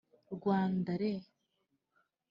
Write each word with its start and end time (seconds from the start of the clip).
Rwanda 0.35 0.93
le 1.01 1.13